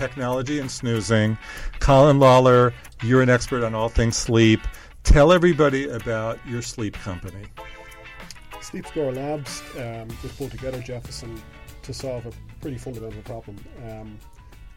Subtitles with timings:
[0.00, 1.36] technology and snoozing.
[1.78, 4.60] Colin Lawlor, you're an expert on all things sleep.
[5.02, 7.44] Tell everybody about your sleep company.
[8.60, 11.40] SleepScore Labs um, was pulled together, Jefferson,
[11.82, 12.32] to solve a
[12.62, 13.58] pretty fundamental problem.
[13.90, 14.18] Um,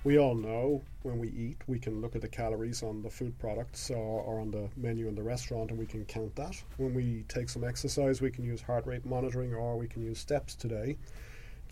[0.04, 3.38] we all know when we eat, we can look at the calories on the food
[3.40, 6.62] products or, or, on the menu in the restaurant and we can count that.
[6.76, 10.20] When we take some exercise, we can use heart rate monitoring or we can use
[10.20, 10.98] steps today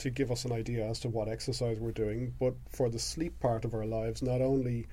[0.02, 2.34] to give us an idea as to what exercise we're doing.
[2.40, 4.88] But for the sleep part of our lives, not only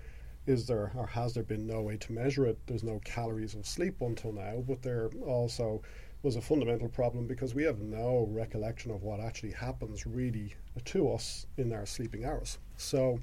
[0.46, 3.66] is there or has there been no way to measure it, there's no calories of
[3.66, 5.82] sleep until now, but there also
[6.23, 11.10] was a fundamental problem because we have no recollection of what actually happens really to
[11.12, 12.59] us in our sleeping hours.
[12.77, 13.20] So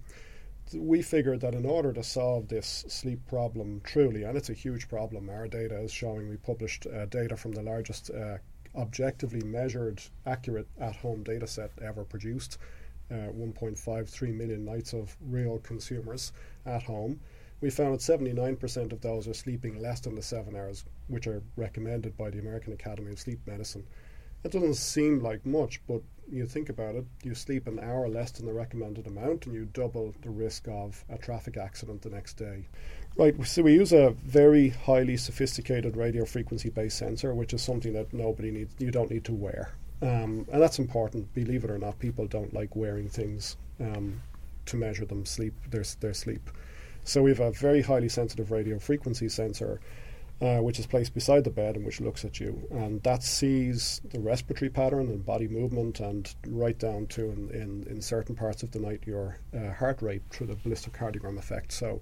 [0.73, 4.87] we figured that in order to solve this sleep problem truly, and it's a huge
[4.87, 8.37] problem, our data is showing we published uh, data from the largest uh,
[8.77, 12.57] objectively measured, accurate at home data set ever produced.
[13.11, 16.33] Uh, 1.53 million nights of real consumers
[16.65, 17.19] at home
[17.61, 21.41] we found that 79% of those are sleeping less than the seven hours, which are
[21.55, 23.85] recommended by the American Academy of Sleep Medicine.
[24.43, 28.31] That doesn't seem like much, but you think about it, you sleep an hour less
[28.31, 32.33] than the recommended amount, and you double the risk of a traffic accident the next
[32.33, 32.67] day.
[33.17, 37.93] Right, so we use a very highly sophisticated radio frequency based sensor, which is something
[37.93, 39.71] that nobody needs, you don't need to wear.
[40.01, 41.97] Um, and that's important, believe it or not.
[41.99, 44.21] People don't like wearing things um,
[44.65, 46.49] to measure them sleep, their, their sleep.
[47.05, 49.79] So we have a very highly sensitive radio frequency sensor,
[50.41, 54.01] uh, which is placed beside the bed and which looks at you, and that sees
[54.09, 58.61] the respiratory pattern and body movement, and right down to in, in, in certain parts
[58.61, 61.71] of the night your uh, heart rate through the ballistic effect.
[61.71, 62.01] So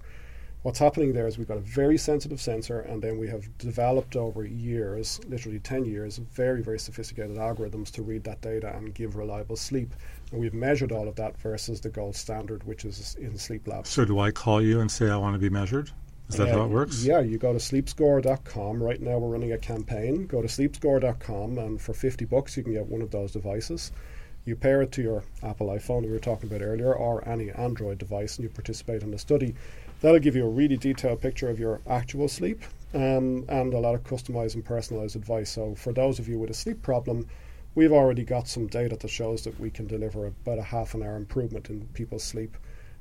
[0.64, 4.16] what's happening there is we've got a very sensitive sensor, and then we have developed
[4.16, 9.14] over years, literally 10 years, very, very sophisticated algorithms to read that data and give
[9.14, 9.94] reliable sleep.
[10.32, 13.90] And we've measured all of that versus the gold standard, which is in sleep labs.
[13.90, 15.90] So, do I call you and say I want to be measured?
[16.30, 17.04] Is that uh, how it works?
[17.04, 18.82] Yeah, you go to sleepscore.com.
[18.82, 20.26] Right now, we're running a campaign.
[20.26, 23.92] Go to sleepscore.com, and for 50 bucks, you can get one of those devices.
[24.46, 27.96] You pair it to your Apple iPhone we were talking about earlier, or any Android
[27.96, 29.54] device, and you participate in the study.
[30.02, 32.62] That'll give you a really detailed picture of your actual sleep
[32.92, 35.48] um, and a lot of customized and personalized advice.
[35.48, 37.26] So, for those of you with a sleep problem,
[37.74, 41.02] we've already got some data that shows that we can deliver about a half an
[41.02, 42.54] hour improvement in people's sleep.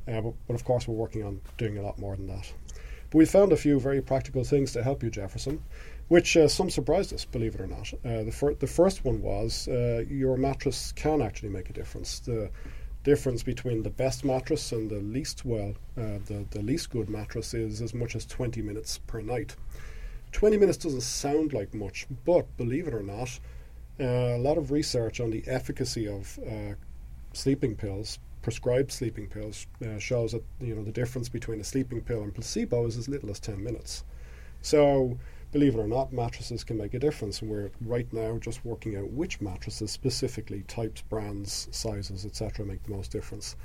[0.08, 2.54] Uh, but, but, of course, we're working on doing a lot more than that.
[3.10, 5.62] But we found a few very practical things to help you, Jefferson,
[6.08, 7.94] which uh, some surprised us, believe it or not.
[8.06, 12.20] Uh, the, fir- the first one was uh, your mattress can actually make a difference.
[12.20, 12.50] The
[13.04, 17.54] difference between the best mattress and the least well, uh, the, the least good mattress
[17.54, 19.56] is as much as 20 minutes per night.
[20.32, 23.40] 20 minutes doesn't sound like much, but believe it or not,
[24.00, 26.74] uh, a lot of research on the efficacy of uh,
[27.34, 29.68] sleeping pills, prescribed sleeping pills,
[30.00, 33.30] shows that you know the difference between a sleeping pill and placebo is as little
[33.30, 34.04] as 10 minutes.
[34.62, 35.18] So
[35.54, 37.42] believe it or not, mattresses can make a difference.
[37.42, 42.84] And we're right now just working out which mattresses specifically, types, brands, sizes, etc., make
[42.84, 43.56] the most difference.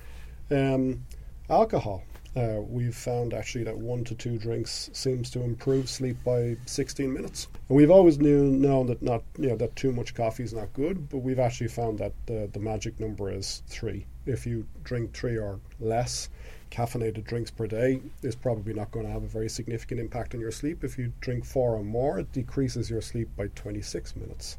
[0.51, 1.05] Um,
[1.51, 2.05] alcohol.
[2.37, 7.13] Uh, we've found actually that one to two drinks seems to improve sleep by 16
[7.13, 7.49] minutes.
[7.69, 10.73] And we've always knew known that not you know that too much coffee is not
[10.75, 14.07] good, but we've actually found that the, the magic number is three.
[14.29, 16.29] If you drink three or less,
[16.71, 20.41] caffeinated drinks per day is probably not going to have a very significant impact on
[20.41, 20.85] your sleep.
[20.85, 24.59] If you drink four or more, it decreases your sleep by 26 minutes.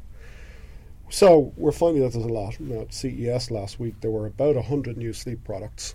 [1.08, 2.60] So we're finding that there's a lot.
[2.60, 5.94] At CES last week, there were about 100 new sleep products.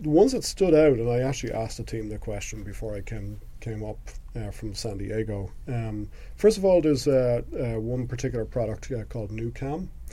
[0.00, 3.00] The ones that stood out, and I actually asked the team the question before I
[3.00, 3.98] came came up
[4.36, 5.50] uh, from San Diego.
[5.66, 10.05] Um, first of all, there's uh, uh, one particular product uh, called NuCalm uh,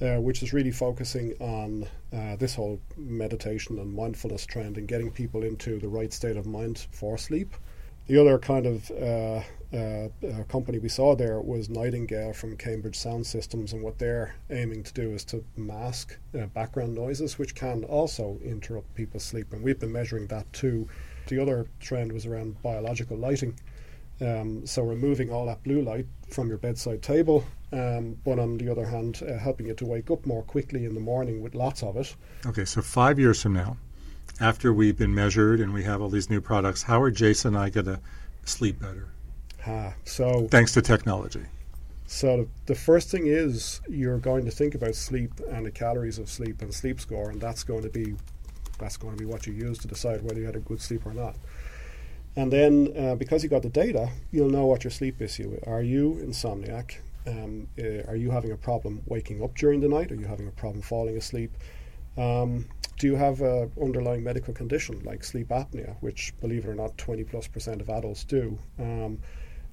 [0.00, 5.42] which is really focusing on uh, this whole meditation and mindfulness trend and getting people
[5.42, 7.54] into the right state of mind for sleep.
[8.06, 12.96] The other kind of uh, uh, uh company we saw there was Nightingale from Cambridge
[12.96, 17.54] Sound Systems, and what they're aiming to do is to mask uh, background noises, which
[17.54, 19.52] can also interrupt people's sleep.
[19.52, 20.88] And we've been measuring that too.
[21.28, 23.54] The other trend was around biological lighting.
[24.20, 28.68] Um, so removing all that blue light from your bedside table, um, but on the
[28.70, 31.82] other hand, uh, helping you to wake up more quickly in the morning with lots
[31.82, 32.14] of it.
[32.46, 33.76] Okay, so five years from now,
[34.40, 37.62] after we've been measured and we have all these new products, how are Jason and
[37.62, 38.00] I going to
[38.44, 39.08] sleep better?
[39.66, 41.44] Ah, so thanks to technology.
[42.06, 46.28] So the first thing is you're going to think about sleep and the calories of
[46.28, 48.16] sleep and sleep score, and that's going to be
[48.78, 51.06] that's going to be what you use to decide whether you had a good sleep
[51.06, 51.36] or not.
[52.36, 55.62] And then, uh, because you got the data, you'll know what your sleep issue is.
[55.66, 56.96] Are you insomniac?
[57.26, 60.10] Um, uh, are you having a problem waking up during the night?
[60.12, 61.52] Are you having a problem falling asleep?
[62.16, 62.66] Um,
[62.98, 66.96] do you have an underlying medical condition like sleep apnea, which, believe it or not,
[66.98, 68.58] 20 plus percent of adults do?
[68.78, 69.18] Um,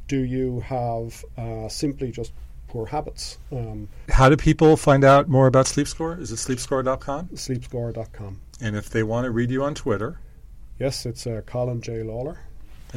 [0.07, 2.31] do you have uh, simply just
[2.68, 3.38] poor habits?
[3.51, 6.19] Um, How do people find out more about SleepScore?
[6.19, 7.27] Is it sleepscore.com?
[7.30, 8.42] sleepscore.com.
[8.62, 10.19] And if they want to read you on Twitter,
[10.80, 12.04] Yes, it's uh, Colin J.
[12.04, 12.38] Lawlor.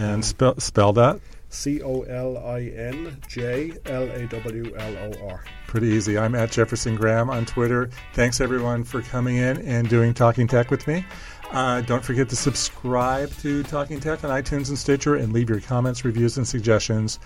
[0.00, 5.28] And spell, spell that, C O L I N J L A W L O
[5.28, 5.44] R.
[5.66, 6.16] pretty easy.
[6.16, 7.90] I'm at Jefferson Graham on Twitter.
[8.14, 11.04] Thanks everyone for coming in and doing Talking Tech with me.
[11.50, 15.60] Uh, don't forget to subscribe to Talking Tech on iTunes and Stitcher and leave your
[15.60, 17.18] comments, reviews, and suggestions.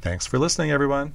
[0.00, 1.12] Thanks for listening, everyone.